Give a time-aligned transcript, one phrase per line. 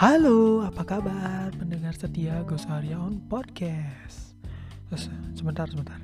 [0.00, 4.32] Halo, apa kabar pendengar setia Gosaria on Podcast?
[5.36, 6.00] Sebentar, sebentar.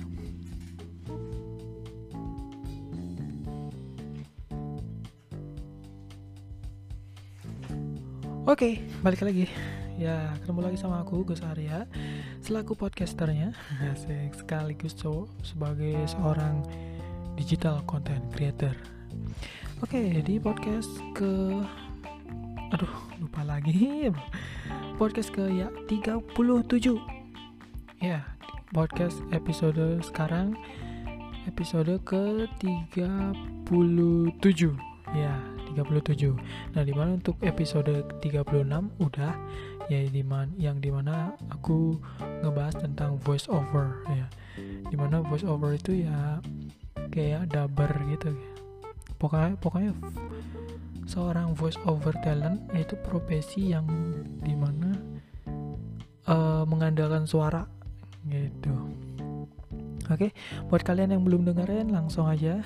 [8.45, 9.49] Oke, balik lagi.
[9.97, 11.89] Ya, ketemu lagi sama aku Gus Arya
[12.45, 13.57] selaku podcasternya.
[13.97, 16.61] Asik sekaligus cowok sebagai seorang
[17.41, 18.77] digital content creator.
[19.81, 21.65] Oke, di podcast ke
[22.77, 24.13] aduh, lupa lagi.
[25.01, 26.21] Podcast ke ya 37.
[28.01, 28.29] Ya,
[28.77, 30.53] podcast episode sekarang
[31.49, 33.73] episode ke 37.
[35.17, 35.33] Ya,
[35.73, 36.37] 37.
[36.77, 39.33] Nah, di mana untuk episode 36 udah
[39.87, 41.97] ya di mana yang di mana aku
[42.45, 44.29] ngebahas tentang voice over ya.
[44.93, 46.41] Di mana voice over itu ya
[47.09, 48.51] kayak dubber gitu ya.
[49.17, 49.93] Pokoknya pokoknya
[51.07, 53.87] seorang voice over talent yaitu profesi yang
[54.43, 54.91] di mana
[56.27, 57.65] uh, mengandalkan suara
[58.27, 58.75] gitu.
[60.07, 60.31] Oke,
[60.71, 62.63] buat kalian yang belum dengerin langsung aja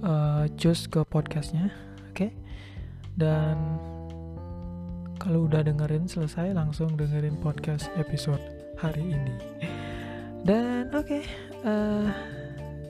[0.00, 1.68] uh, choose ke podcastnya,
[2.12, 2.32] oke?
[3.16, 3.56] Dan
[5.20, 8.40] kalau udah dengerin selesai langsung dengerin podcast episode
[8.80, 9.36] hari ini.
[10.40, 11.22] Dan oke, okay,
[11.68, 12.08] uh,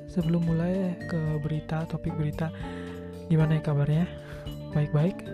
[0.06, 2.54] sebelum mulai ke berita topik berita,
[3.26, 4.06] gimana ya kabarnya?
[4.78, 5.26] Baik-baik?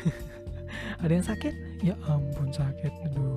[1.04, 1.54] Ada yang sakit?
[1.84, 3.36] Ya ampun sakit, aduh.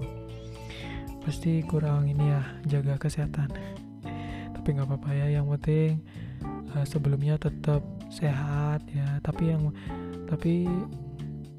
[1.27, 2.39] Pasti kurang ini ya
[2.71, 3.51] jaga kesehatan.
[4.55, 5.99] Tapi nggak apa-apa ya, yang penting
[6.71, 9.19] uh, sebelumnya tetap sehat ya.
[9.19, 9.75] Tapi yang
[10.31, 10.71] tapi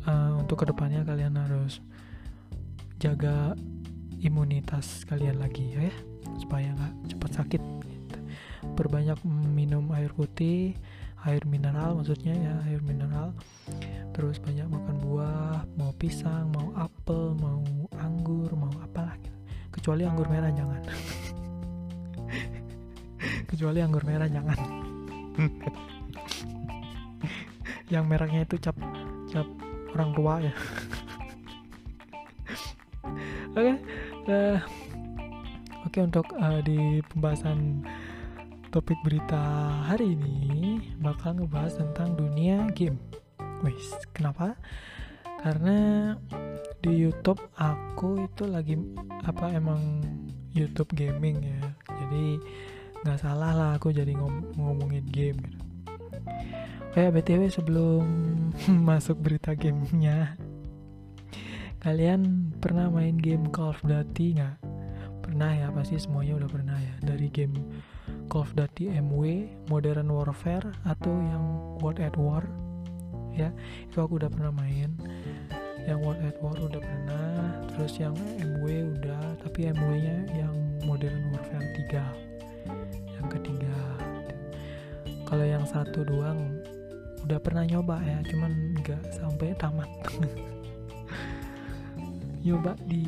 [0.09, 1.85] uh, untuk ke depannya kalian harus
[2.97, 3.53] jaga
[4.25, 5.93] imunitas kalian lagi ya
[6.41, 8.19] supaya nggak cepat sakit gitu.
[8.73, 9.21] perbanyak
[9.53, 10.73] minum air putih
[11.25, 13.33] air mineral maksudnya ya air mineral.
[14.13, 17.65] Terus banyak makan buah mau pisang mau apel mau
[17.97, 19.39] anggur mau apalah gitu.
[19.73, 20.85] Kecuali anggur merah jangan.
[23.51, 24.59] Kecuali anggur merah jangan.
[27.93, 28.77] Yang merahnya itu cap
[29.33, 29.49] cap
[29.97, 30.55] orang tua ya.
[33.55, 33.79] Oke okay.
[34.27, 34.59] uh,
[35.87, 37.87] oke okay, untuk uh, di pembahasan
[38.75, 39.39] topik berita
[39.87, 42.99] hari ini bakal ngebahas tentang dunia game.
[43.63, 44.59] Wis kenapa?
[45.47, 46.11] Karena
[46.83, 48.75] di YouTube aku itu lagi
[49.23, 50.03] apa emang
[50.59, 51.63] YouTube gaming ya.
[51.87, 52.43] Jadi
[53.07, 55.63] nggak salah lah aku jadi ngom ngomongin game gitu.
[56.99, 58.03] Kayak BTW sebelum
[58.91, 60.35] masuk berita gamenya.
[61.79, 64.59] Kalian pernah main game Call of Duty nggak?
[65.23, 66.95] Pernah ya, pasti semuanya udah pernah ya.
[67.07, 67.55] Dari game
[68.35, 72.43] Call of Duty MW, Modern Warfare, atau yang World at War.
[73.31, 73.55] Ya,
[73.87, 74.91] itu aku udah pernah main.
[75.87, 77.31] Yang World at War udah pernah
[77.71, 80.51] Terus yang MW udah, tapi MW nya yang
[80.83, 83.79] Modern Warfare 3 Yang ketiga.
[85.31, 86.59] Kalau yang satu doang
[87.23, 89.87] udah pernah nyoba ya cuman nggak sampai tamat.
[92.43, 93.07] Nyoba di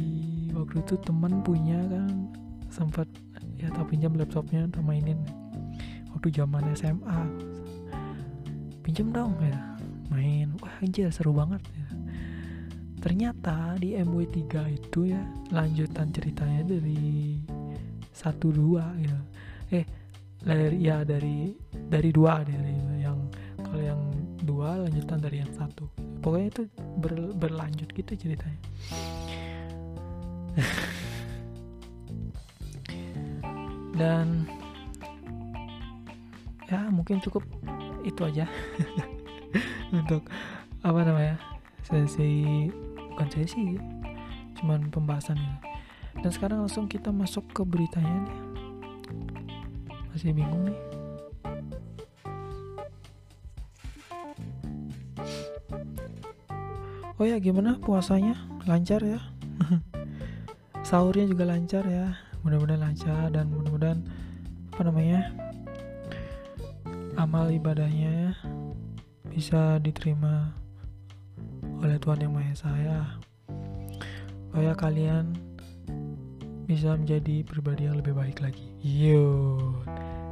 [0.54, 2.31] waktu itu teman punya kan
[2.70, 3.10] sempat
[3.56, 5.19] ya tak pinjam laptopnya untuk mainin.
[6.12, 7.21] Waktu zaman SMA
[8.81, 9.59] pinjam dong ya.
[10.09, 10.55] Main.
[10.62, 11.87] Wah anjir seru banget ya.
[13.03, 17.43] Ternyata di MW3 itu ya lanjutan ceritanya dari
[18.11, 19.19] satu dua ya.
[19.75, 19.84] Eh
[20.41, 23.19] dari ya dari dari dua dari yang
[23.61, 24.00] kalau yang
[24.47, 25.91] dua lanjutan dari yang satu.
[26.23, 26.62] Pokoknya itu
[26.99, 28.59] ber, berlanjut gitu ceritanya
[33.97, 34.45] dan
[36.71, 37.43] ya mungkin cukup
[38.05, 38.47] itu aja.
[39.97, 40.29] Untuk
[40.84, 41.37] apa namanya
[41.83, 42.69] sesi
[43.17, 43.81] bukan sesi
[44.61, 45.77] cuman pembahasannya
[46.23, 48.39] dan sekarang langsung kita masuk ke beritanya nih.
[50.12, 50.79] Masih bingung nih.
[57.17, 58.37] Oh ya gimana puasanya?
[58.69, 59.20] Lancar ya?
[60.88, 62.12] Sahurnya juga lancar ya.
[62.44, 64.00] Mudah-mudahan lancar dan mudah-mudahan
[64.73, 65.20] apa namanya
[67.20, 68.32] amal ibadahnya
[69.28, 70.56] bisa diterima
[71.84, 73.05] oleh Tuhan yang Maha Esa ya.
[74.49, 75.37] Supaya kalian
[76.64, 78.64] bisa menjadi pribadi yang lebih baik lagi.
[78.81, 79.61] Yo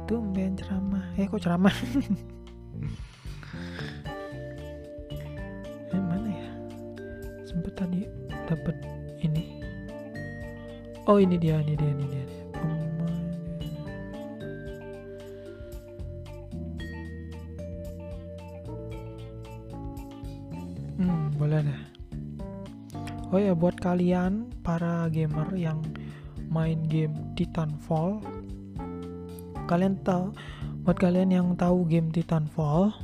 [0.09, 1.05] tumben ceramah.
[1.13, 1.73] Eh kok ceramah?
[7.45, 8.03] Sempet tadi
[8.49, 8.75] dapat
[9.21, 9.63] ini.
[11.05, 12.25] Oh ini dia ini dia ini dia,
[23.35, 25.83] oh ya buat kalian para gamer yang
[26.47, 28.23] main game Titanfall
[29.67, 30.31] kalian tahu
[30.87, 32.95] buat kalian yang tahu game Titanfall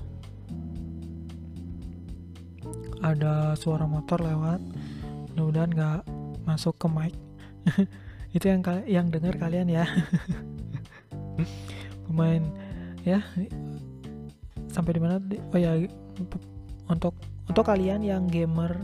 [3.04, 4.64] ada suara motor lewat
[5.36, 6.02] mudah-mudahan nggak
[6.46, 7.14] masuk ke mic.
[8.36, 9.86] Itu yang yang dengar kalian ya.
[12.08, 12.44] Pemain
[13.04, 13.20] ya.
[14.72, 15.20] Sampai di mana
[15.52, 15.76] oh ya
[16.88, 17.16] untuk
[17.48, 18.78] untuk kalian yang gamer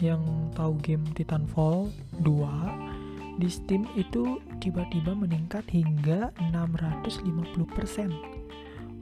[0.00, 1.88] yang tahu game Titanfall
[2.20, 8.10] 2 di Steam itu tiba-tiba meningkat hingga 650%.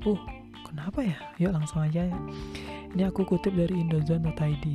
[0.04, 0.18] Oh,
[0.66, 1.16] kenapa ya?
[1.38, 2.18] Yuk langsung aja ya.
[2.94, 4.66] Ini aku kutip dari indozone.id.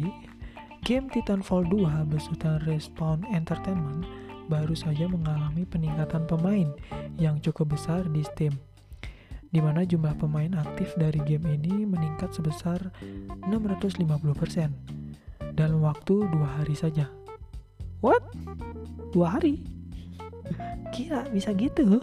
[0.87, 4.07] Game Titanfall 2 besutan Respawn Entertainment
[4.47, 6.71] baru saja mengalami peningkatan pemain
[7.19, 8.57] yang cukup besar di Steam
[9.49, 12.93] di mana jumlah pemain aktif dari game ini meningkat sebesar
[13.49, 14.09] 650%
[15.59, 17.11] dalam waktu dua hari saja.
[17.99, 18.23] What?
[19.11, 19.59] Dua hari?
[20.95, 21.99] Kira bisa gitu?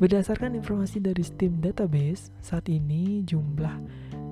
[0.00, 3.76] Berdasarkan informasi dari Steam Database, saat ini jumlah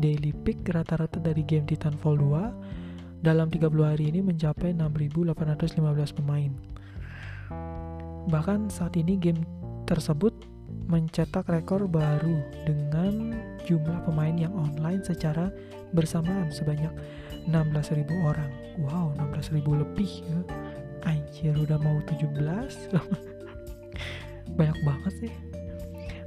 [0.00, 6.52] daily peak rata-rata dari game Titanfall 2 dalam 30 hari ini mencapai 6.815 pemain.
[8.32, 9.44] Bahkan saat ini game
[9.84, 10.32] tersebut
[10.86, 13.36] mencetak rekor baru dengan
[13.66, 15.50] jumlah pemain yang online secara
[15.90, 16.94] bersamaan sebanyak
[17.46, 18.50] 16.000 orang.
[18.82, 20.40] Wow, 16.000 lebih ya.
[21.06, 22.34] Anjir udah mau 17.
[24.58, 25.32] Banyak banget sih.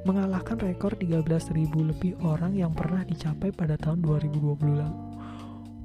[0.08, 5.00] Mengalahkan rekor 13.000 lebih orang yang pernah dicapai pada tahun 2020 lalu.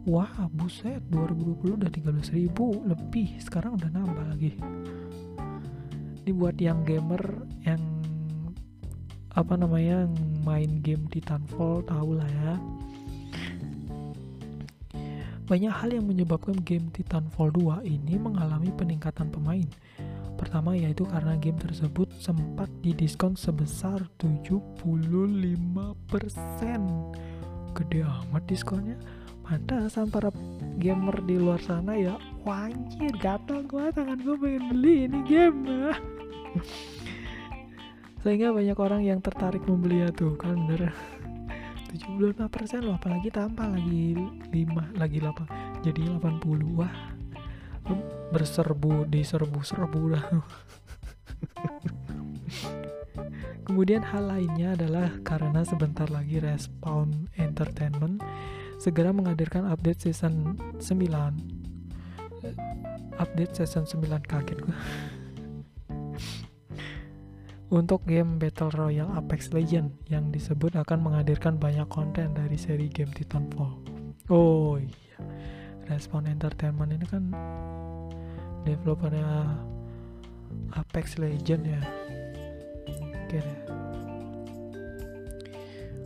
[0.05, 2.55] Wah, buset, 2020 udah 13.000
[2.87, 3.41] lebih.
[3.43, 4.55] Sekarang udah nambah lagi.
[6.23, 7.21] Ini buat yang gamer
[7.67, 7.83] yang
[9.35, 10.07] apa namanya
[10.47, 12.55] main game Titanfall tahu lah ya
[15.45, 19.69] banyak hal yang menyebabkan game Titanfall 2 ini mengalami peningkatan pemain.
[20.41, 24.89] Pertama yaitu karena game tersebut sempat didiskon sebesar 75%.
[27.77, 28.97] Gede amat diskonnya.
[29.45, 30.33] Pantasan para
[30.81, 32.17] gamer di luar sana ya,
[32.49, 35.93] wajir gatal gua tangan gue pengen beli ini game.
[38.25, 40.97] sehingga banyak orang yang tertarik membeli ya tuh kan bener
[41.95, 46.91] 75% loh apalagi tanpa lagi 5 lagi 8 jadi 80 wah
[48.33, 50.25] berserbu diserbu-serbu dah.
[53.65, 58.21] Kemudian hal lainnya adalah karena sebentar lagi Respawn Entertainment
[58.77, 60.85] segera menghadirkan update season 9
[63.17, 64.77] update season 9 kaget gue
[67.75, 73.11] untuk game Battle Royale Apex Legends yang disebut akan menghadirkan banyak konten dari seri game
[73.11, 73.83] Titanfall.
[74.31, 75.19] Oh iya,
[75.91, 77.35] Respawn Entertainment ini kan
[78.63, 79.59] developernya
[80.79, 81.83] Apex Legends ya.
[83.27, 83.61] Oke deh.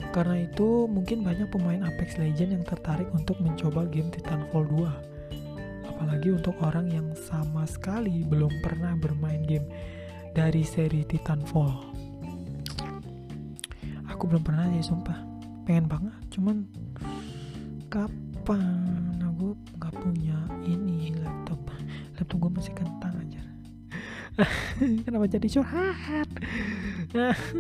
[0.09, 5.85] Karena itu mungkin banyak pemain Apex Legends yang tertarik untuk mencoba game Titanfall 2.
[5.85, 9.69] Apalagi untuk orang yang sama sekali belum pernah bermain game
[10.39, 11.99] dari seri Titanfall.
[14.07, 15.19] Aku belum pernah sih sumpah.
[15.67, 16.63] Pengen banget, cuman
[17.91, 21.59] kapan aku nggak punya ini laptop.
[22.15, 23.43] Laptop gue masih kentang aja.
[25.11, 26.31] Kenapa jadi curhat?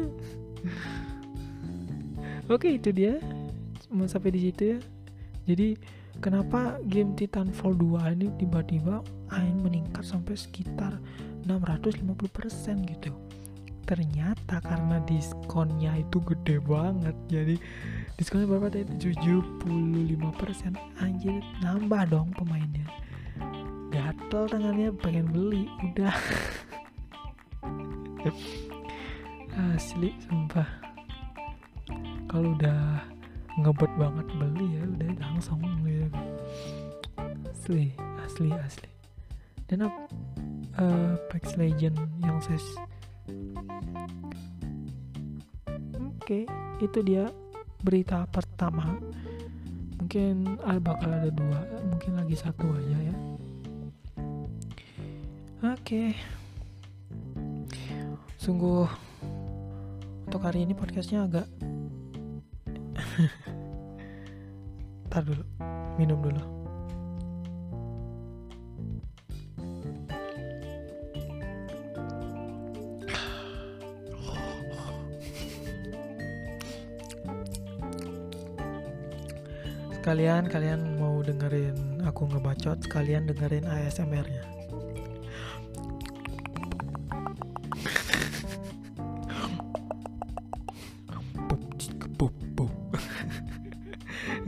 [2.55, 3.19] Oke itu dia
[3.91, 4.79] mau sampai di situ ya.
[5.51, 5.75] Jadi
[6.23, 9.03] kenapa game Titanfall 2 ini tiba-tiba
[9.35, 11.03] ain meningkat sampai sekitar
[11.47, 13.13] 650% gitu.
[13.89, 17.57] Ternyata karena diskonnya itu gede banget jadi
[18.21, 18.85] diskonnya berapa tadi?
[19.01, 19.65] 75%
[21.01, 22.85] anjir nambah dong pemainnya.
[23.89, 26.13] Gatel tangannya pengen beli udah.
[29.73, 30.69] Asli sumpah.
[32.29, 33.01] Kalau udah
[33.59, 36.21] ngebet banget beli ya udah langsung gitu.
[37.49, 38.91] Asli asli asli.
[39.69, 40.09] Dan apa
[40.79, 42.65] uh, Apex Legend yang ses
[45.99, 46.43] oke okay,
[46.81, 47.29] itu dia
[47.83, 48.99] berita pertama.
[49.99, 51.59] Mungkin ada bakal ada dua
[51.91, 53.15] mungkin lagi satu aja ya.
[55.59, 55.83] Oke.
[55.83, 56.09] Okay.
[58.39, 58.87] sungguh
[60.25, 61.45] untuk hari ini podcastnya agak
[65.13, 65.45] tar dulu
[66.01, 66.58] minum dulu
[80.09, 84.41] kalian kalian mau dengerin aku ngebacot sekalian dengerin ASMR-nya.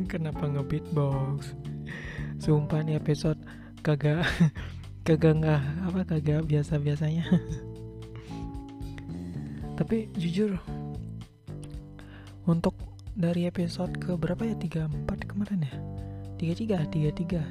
[0.09, 1.53] Kenapa ngebeatbox?
[2.41, 3.37] Sumpah nih episode
[3.85, 4.25] kagak
[5.05, 7.29] kagak nggak apa kagak biasa biasanya.
[9.77, 10.57] Tapi jujur
[12.49, 12.73] untuk
[13.19, 14.55] dari episode ke berapa ya?
[14.55, 15.75] 34 kemarin ya?
[16.39, 17.43] 33 33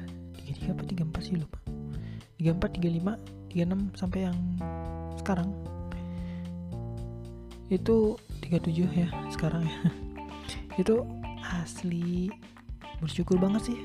[0.56, 1.36] 33 apa 34 sih?
[1.36, 1.58] Lupa.
[2.40, 4.38] 34 35 36 sampai yang
[5.20, 5.52] sekarang.
[7.68, 9.78] Itu 37 ya sekarang ya.
[10.80, 11.04] Itu
[11.60, 12.32] asli
[13.04, 13.78] bersyukur banget sih.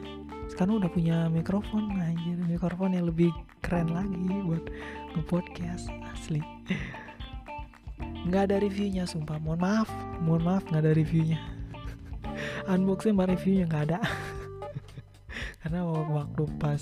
[0.48, 2.40] Sekarang udah punya mikrofon anjir.
[2.48, 4.16] Mikrofon yang lebih keren lagi
[4.48, 4.64] buat
[5.18, 6.40] nge-podcast asli.
[8.26, 9.38] Nggak ada reviewnya sumpah.
[9.38, 9.90] Mohon maaf.
[10.24, 11.55] Mohon maaf nggak ada reviewnya
[12.66, 14.00] unboxing sama reviewnya nggak ada.
[15.62, 16.82] Karena waktu pas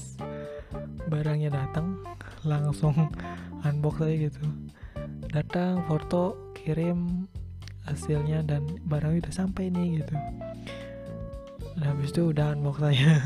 [1.07, 1.99] barangnya datang
[2.43, 2.95] langsung
[3.67, 4.43] unbox aja gitu.
[5.31, 7.27] Datang foto kirim
[7.83, 10.15] hasilnya dan barangnya udah sampai nih gitu.
[11.79, 13.19] Nah habis itu udah unbox aja.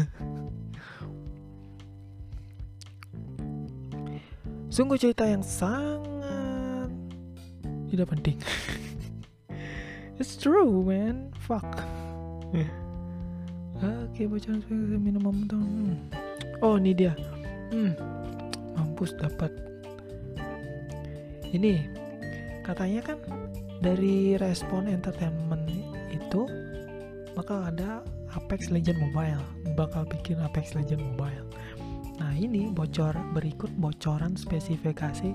[4.74, 6.92] Sungguh cerita yang sangat
[7.90, 8.38] tidak penting.
[10.22, 11.34] It's true man.
[11.46, 12.07] Fuck
[13.78, 14.64] Oke, bocoran
[14.98, 15.62] minum mentah.
[15.62, 15.96] Hmm.
[16.66, 17.14] Oh, ini dia.
[17.70, 17.94] Hmm.
[18.74, 19.54] Mampus dapat.
[21.54, 21.86] Ini
[22.66, 23.18] katanya kan
[23.80, 25.64] dari respon entertainment
[26.10, 26.50] itu
[27.38, 28.02] bakal ada
[28.34, 29.46] Apex Legend Mobile,
[29.78, 31.46] bakal bikin Apex Legend Mobile.
[32.18, 35.32] Nah, ini bocor berikut bocoran spesifikasi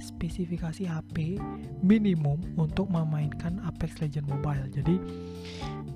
[0.00, 1.40] spesifikasi HP
[1.80, 4.66] minimum untuk memainkan Apex Legend Mobile.
[4.72, 4.96] Jadi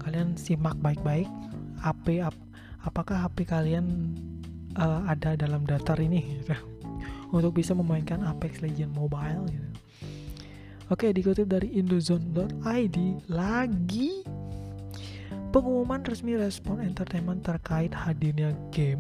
[0.01, 1.29] kalian simak baik-baik
[1.81, 2.37] HP ap,
[2.85, 4.17] apakah HP kalian
[4.77, 6.41] uh, ada dalam daftar ini
[7.37, 9.69] untuk bisa memainkan Apex Legend Mobile gitu.
[10.91, 12.99] Oke, dikutip dari indozone.id
[13.31, 14.27] lagi
[15.55, 18.99] pengumuman resmi Respon Entertainment terkait hadirnya game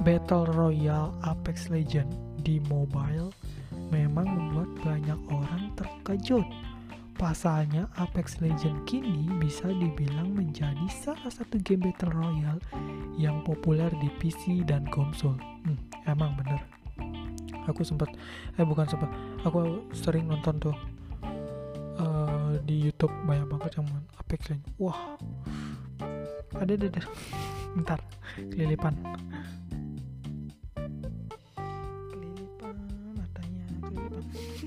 [0.00, 3.32] Battle Royale Apex Legend di mobile
[3.90, 6.46] memang membuat banyak orang terkejut.
[7.20, 12.64] Pasalnya Apex Legend kini bisa dibilang menjadi salah satu game Battle Royale
[13.20, 15.36] yang populer di PC dan konsol.
[15.68, 15.76] Hmm,
[16.08, 16.64] emang bener.
[17.68, 18.08] Aku sempat,
[18.56, 19.12] eh bukan sempat,
[19.44, 20.76] aku sering nonton tuh
[22.00, 24.64] uh, di YouTube banyak banget yang main Apex Legend.
[24.80, 25.20] Wah,
[26.56, 27.02] ada ada, ada.
[27.76, 28.00] Bentar,
[28.48, 28.96] kelilipan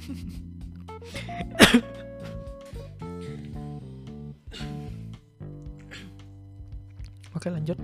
[7.36, 7.78] Oke lanjut.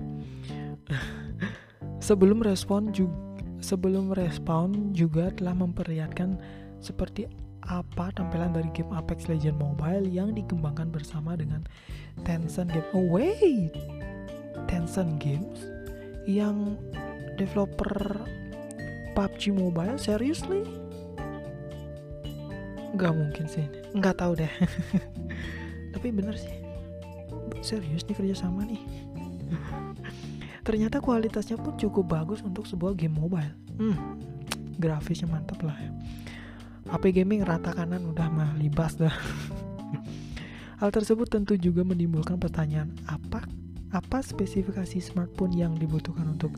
[2.00, 6.40] sebelum respon juga sebelum respon juga telah memperlihatkan
[6.82, 7.28] seperti
[7.70, 11.62] apa tampilan dari game Apex Legend Mobile yang dikembangkan bersama dengan
[12.26, 12.88] Tencent Game.
[12.96, 13.70] Oh wait,
[14.66, 15.70] Tencent Games
[16.26, 16.74] yang
[17.38, 18.26] developer
[19.14, 20.66] PUBG Mobile seriously?
[22.98, 24.52] Gak mungkin sih, nggak tahu deh.
[25.94, 26.54] Tapi bener sih,
[27.62, 28.82] serius nih kerja sama nih.
[30.66, 33.54] Ternyata kualitasnya pun cukup bagus untuk sebuah game mobile.
[33.80, 34.20] Hmm,
[34.76, 35.90] grafisnya mantap lah ya.
[36.90, 39.12] HP gaming rata kanan udah mah libas dah.
[40.80, 43.44] Hal tersebut tentu juga menimbulkan pertanyaan apa
[43.90, 46.54] apa spesifikasi smartphone yang dibutuhkan untuk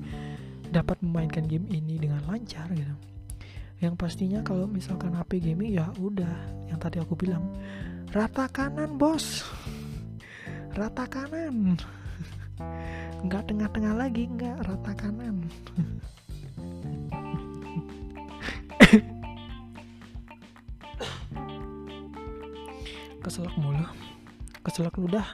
[0.72, 3.11] dapat memainkan game ini dengan lancar gitu.
[3.82, 6.30] Yang pastinya kalau misalkan HP gaming ya udah
[6.70, 7.42] yang tadi aku bilang.
[8.14, 9.42] Rata kanan bos,
[10.78, 11.74] rata kanan.
[13.26, 15.50] Nggak tengah-tengah lagi nggak rata kanan.
[23.26, 23.82] Keselak mulu.
[24.62, 25.26] Keselak ludah.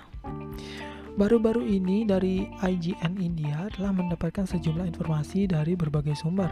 [1.20, 6.48] Baru-baru ini dari IGN India telah mendapatkan sejumlah informasi dari berbagai sumber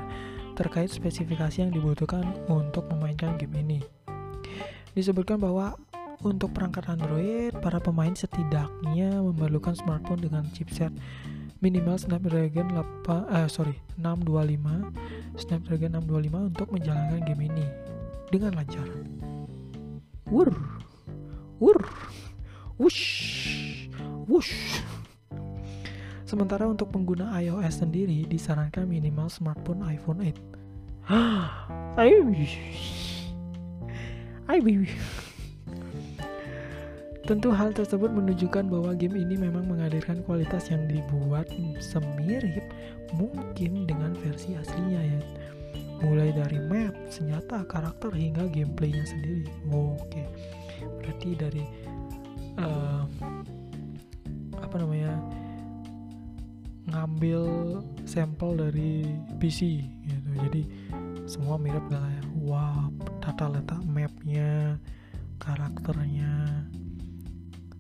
[0.56, 3.80] terkait spesifikasi yang dibutuhkan untuk memainkan game ini.
[4.96, 5.76] Disebutkan bahwa
[6.25, 10.90] untuk perangkat Android, para pemain setidaknya memerlukan smartphone dengan chipset
[11.60, 12.72] minimal Snapdragon
[13.04, 17.66] 8 eh, sorry 625 Snapdragon 625 untuk menjalankan game ini
[18.32, 18.88] dengan lancar.
[20.26, 20.50] Wur,
[21.60, 21.78] wur,
[22.80, 23.36] wush
[24.26, 24.82] Wush.
[26.26, 30.35] Sementara untuk pengguna iOS sendiri disarankan minimal smartphone iPhone 8.
[32.02, 32.26] Ayo.
[34.50, 34.83] Ayo.
[37.26, 41.47] Tentu hal tersebut menunjukkan bahwa game ini memang menghadirkan kualitas yang dibuat
[41.78, 42.62] semirip
[43.14, 45.21] mungkin dengan versi aslinya ya.
[46.02, 49.47] Mulai dari map, senjata, karakter hingga gameplaynya sendiri.
[49.71, 50.26] Oh, Oke, okay.
[50.99, 51.64] berarti dari
[52.59, 53.06] uh,
[54.59, 55.14] apa namanya
[56.90, 57.43] ngambil
[58.07, 59.07] sampel dari
[59.43, 60.31] PC gitu.
[60.49, 60.62] Jadi
[61.26, 62.00] semua mirip ya?
[62.47, 62.87] Wah,
[63.19, 64.78] tata letak mapnya,
[65.43, 66.64] karakternya,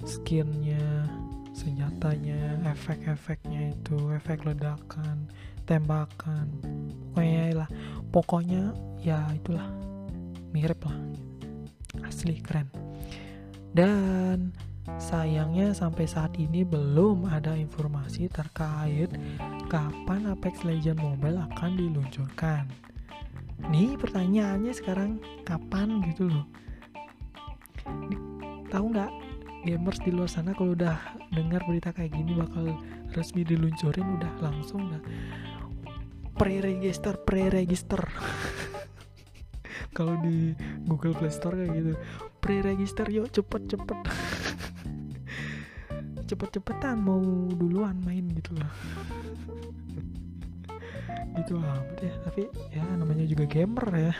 [0.06, 1.06] skinnya
[1.56, 5.24] senjatanya efek-efeknya itu efek ledakan
[5.64, 6.52] tembakan
[7.10, 7.70] pokoknya lah
[8.12, 8.62] pokoknya
[9.00, 9.64] ya itulah
[10.52, 11.00] mirip lah
[12.04, 12.68] asli keren
[13.72, 14.52] dan
[15.00, 19.12] sayangnya sampai saat ini belum ada informasi terkait
[19.68, 22.64] kapan Apex Legends Mobile akan diluncurkan.
[23.68, 26.48] Nih pertanyaannya sekarang kapan gitu loh?
[28.72, 29.12] Tahu nggak
[29.68, 30.96] gamers di luar sana kalau udah
[31.36, 32.72] dengar berita kayak gini bakal
[33.12, 35.02] resmi diluncurin udah langsung udah
[36.36, 38.00] pre-register pre-register.
[39.96, 40.52] Kalau di
[40.84, 41.92] Google Play Store kayak gitu.
[42.44, 43.98] Pre-register yuk cepet cepet
[46.26, 47.22] cepet-cepetan mau
[47.54, 48.68] duluan main gitu lah
[51.40, 54.14] gitu amat ya tapi ya namanya juga gamer ya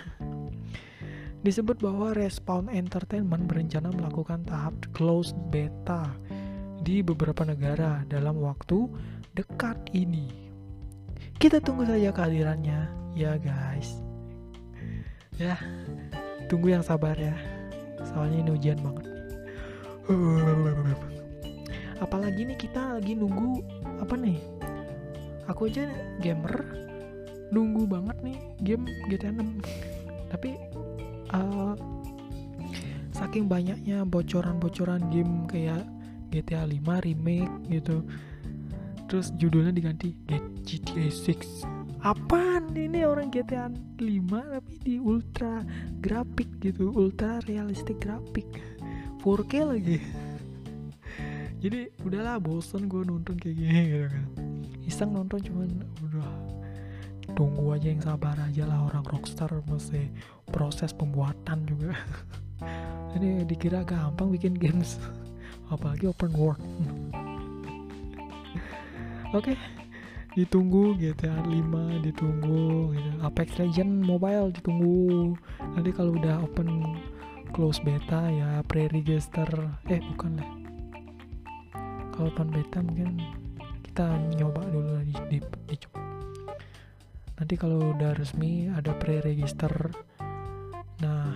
[1.46, 6.10] Disebut bahwa Respawn Entertainment berencana melakukan tahap closed beta
[6.82, 8.90] di beberapa negara dalam waktu
[9.30, 10.26] dekat ini.
[11.38, 13.94] Kita tunggu saja kehadirannya, ya guys.
[15.38, 15.54] Ya,
[16.50, 17.38] tunggu yang sabar ya.
[18.10, 19.06] Soalnya ini ujian banget.
[21.98, 23.62] Apalagi nih kita lagi nunggu
[24.00, 24.38] apa nih?
[25.48, 25.88] Aku aja
[26.20, 26.64] gamer
[27.54, 29.62] nunggu banget nih game GTA 6.
[30.32, 30.50] Tapi
[31.32, 31.74] uh,
[33.16, 35.88] saking banyaknya bocoran-bocoran game kayak
[36.28, 38.04] GTA 5 remake gitu
[39.06, 45.62] terus judulnya diganti GTA 6 apaan ini orang GTA 5 tapi di ultra
[46.02, 48.46] grafik gitu ultra realistik grafik
[49.22, 49.98] 4K lagi
[51.66, 54.26] jadi udahlah bosen gue nonton kayak gini gitu kan.
[54.86, 56.30] Iseng nonton cuman udah
[57.34, 60.06] tunggu aja yang sabar aja lah orang rockstar masih
[60.54, 61.98] proses pembuatan juga.
[63.18, 65.02] Ini dikira gampang bikin games
[65.74, 66.62] apalagi open world.
[69.34, 69.58] Oke okay.
[70.38, 73.10] ditunggu GTA 5 ditunggu gitu.
[73.26, 75.34] Apex Legend Mobile ditunggu.
[75.74, 76.94] Nanti kalau udah open
[77.50, 79.50] close beta ya pre-register.
[79.90, 80.55] Eh bukan lah
[82.16, 83.20] kalau open beta mungkin
[83.84, 85.76] kita nyoba dulu di, di, di
[87.36, 89.92] nanti kalau udah resmi ada pre-register
[90.96, 91.28] Nah,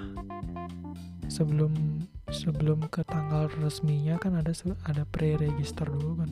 [1.28, 2.00] sebelum
[2.32, 4.56] sebelum ke tanggal resminya kan ada
[4.88, 6.30] ada pre-register dulu kan.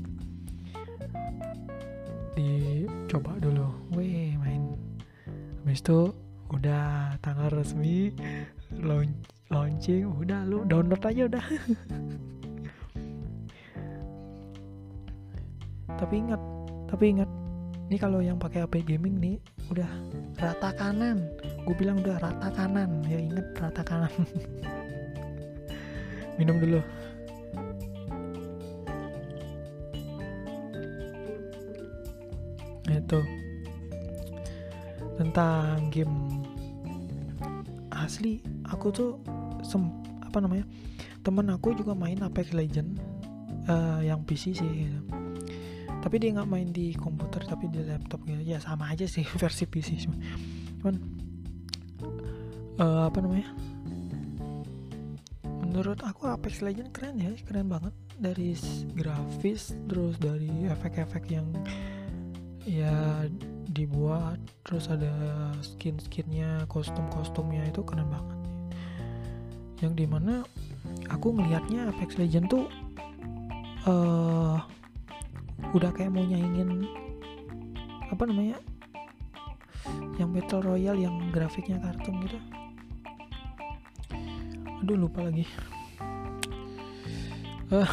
[2.33, 3.69] Dicoba dulu.
[3.93, 4.81] Weh, main.
[5.61, 6.17] Habis itu
[6.49, 8.17] udah tanggal resmi
[9.53, 11.45] launching, udah lu download aja udah.
[15.99, 16.41] tapi ingat,
[16.87, 17.31] tapi ingat
[17.89, 19.37] ini kalau yang pakai HP gaming nih
[19.73, 19.89] udah
[20.37, 21.25] rata kanan.
[21.65, 23.01] Gue bilang udah rata kanan.
[23.09, 24.13] Ya inget rata kanan.
[26.39, 26.81] Minum dulu.
[32.93, 33.21] Itu.
[35.17, 36.45] Tentang game.
[37.89, 39.11] Asli aku tuh
[39.65, 39.81] sem
[40.23, 40.69] apa namanya
[41.25, 43.01] temen aku juga main Apex Legend
[43.67, 45.01] uh, yang PC sih gitu
[46.09, 48.40] tapi dia nggak main di komputer tapi di laptop gitu.
[48.40, 50.16] Ya sama aja sih versi PC cuma
[50.81, 50.97] cuman
[52.81, 53.53] uh, apa namanya?
[55.68, 57.92] Menurut aku Apex Legends keren ya keren banget.
[58.16, 58.57] Dari
[58.97, 61.44] grafis terus dari efek-efek yang
[62.64, 63.29] ya
[63.68, 65.12] dibuat terus ada
[65.61, 68.38] skin-skinnya kostum-kostumnya itu keren banget.
[69.85, 70.40] Yang di mana
[71.12, 72.64] aku ngelihatnya Apex Legends tuh
[73.85, 74.64] uh,
[75.75, 76.87] udah kayak mau nyaingin
[78.09, 78.57] apa namanya
[80.16, 82.38] yang battle royale yang grafiknya kartun gitu.
[84.83, 85.47] Aduh lupa lagi.
[87.68, 87.90] Uh,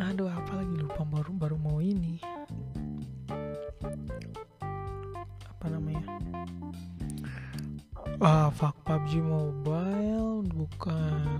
[0.00, 2.18] aduh apa lagi lupa baru baru mau ini.
[5.54, 6.06] Apa namanya?
[8.18, 11.38] Ah fuck PUBG Mobile bukan.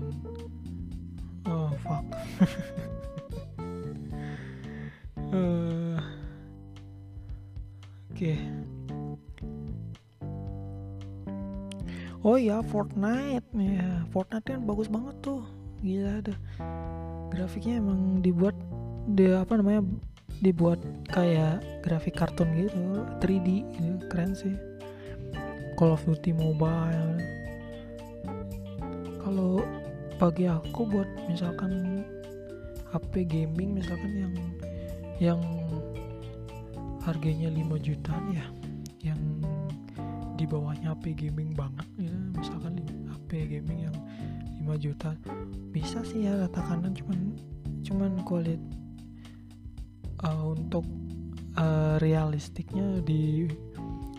[1.45, 2.05] Oh fuck
[5.35, 5.99] uh,
[8.09, 8.15] oke.
[8.15, 8.37] Okay.
[12.25, 14.07] oh ya Fortnite ya.
[14.09, 15.43] Fortnite kan bagus banget tuh.
[15.83, 16.35] Gila ada.
[17.35, 18.55] Grafiknya emang dibuat
[19.11, 19.85] dia apa namanya
[20.41, 23.05] dibuat kayak grafik kartun gitu.
[23.21, 24.07] 3D gitu.
[24.09, 24.55] keren sih.
[25.75, 27.19] Call of Duty Mobile.
[29.19, 29.61] Kalau
[30.15, 32.01] bagi aku buat misalkan
[32.95, 34.33] HP gaming misalkan yang
[35.19, 35.39] yang
[37.05, 38.45] harganya 5 jutaan ya
[39.05, 39.21] yang
[40.35, 42.15] di bawahnya HP gaming banget ya.
[42.35, 43.97] Misalkan HP gaming yang
[44.65, 45.15] 5 juta.
[45.71, 47.37] Bisa sih ya rata kanan cuman
[47.85, 48.59] cuman kualit
[50.25, 50.83] uh, untuk
[51.55, 53.47] uh, realistiknya di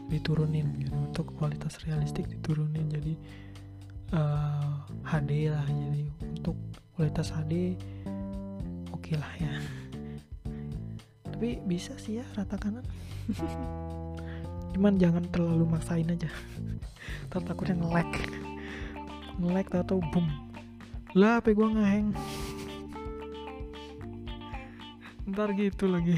[0.08, 0.94] diturunin gitu.
[0.94, 2.88] Untuk kualitas realistik diturunin.
[2.88, 3.14] Jadi
[4.16, 5.66] uh, HD lah.
[5.66, 6.08] Jadi
[6.40, 6.56] untuk
[6.96, 7.76] kualitas HD
[8.88, 9.52] oke okay lah ya
[11.36, 12.80] tapi bisa sih ya rata kanan.
[14.72, 16.32] Cuman jangan terlalu maksain aja.
[17.28, 18.08] Ntar takutnya nge-lag.
[19.36, 20.24] Nge-lag atau boom.
[21.12, 22.16] Lah apa gue ngeheng.
[25.28, 26.16] Ntar gitu lagi.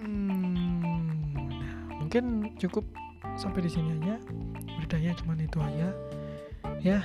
[0.00, 1.12] Hmm,
[1.92, 2.88] mungkin cukup
[3.36, 4.16] sampai di sini aja.
[4.80, 5.92] Beritanya cuman itu aja.
[6.80, 7.04] Ya.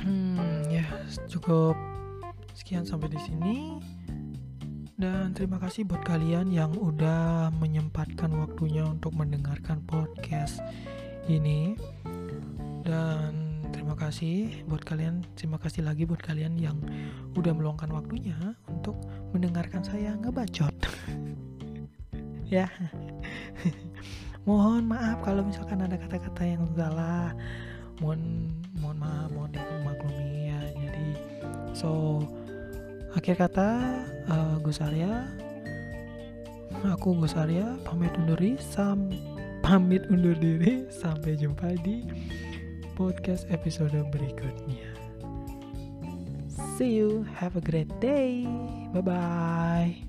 [0.00, 0.88] Hmm, ya
[1.28, 1.76] cukup
[2.58, 3.56] sekian sampai di sini
[4.98, 10.58] dan terima kasih buat kalian yang udah menyempatkan waktunya untuk mendengarkan podcast
[11.30, 11.78] ini.
[12.82, 16.82] Dan terima kasih buat kalian, terima kasih lagi buat kalian yang
[17.38, 18.34] udah meluangkan waktunya
[18.66, 18.98] untuk
[19.30, 20.74] mendengarkan saya ngebacot.
[22.58, 22.66] ya.
[24.50, 27.38] mohon maaf kalau misalkan ada kata-kata yang salah.
[28.02, 28.50] Mohon
[28.82, 30.60] mohon maaf, mohon dimaklumi ya.
[30.74, 31.06] Jadi
[31.70, 32.18] so
[33.16, 33.68] akhir kata
[34.28, 35.28] uh, Gus Arya
[36.86, 39.12] aku Gus Arya pamit undur diri sam
[39.68, 40.86] pamit undur diri.
[40.88, 42.06] Sampai jumpa di
[42.96, 44.88] podcast episode berikutnya.
[46.78, 47.26] See you.
[47.36, 48.46] Have a great day.
[48.94, 50.07] Bye bye